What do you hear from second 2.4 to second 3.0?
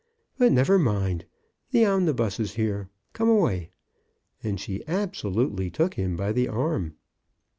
here.